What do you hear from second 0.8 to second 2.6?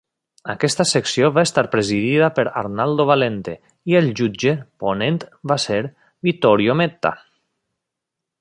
secció va estar presidida per